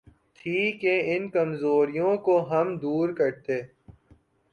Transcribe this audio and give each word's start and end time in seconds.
تھی 0.35 0.71
کہ 0.71 0.93
ان 1.05 1.29
کمزوریوں 1.29 2.15
کو 2.17 2.37
ہم 2.49 2.75
دور 2.77 3.09
کرتے۔ 3.09 3.61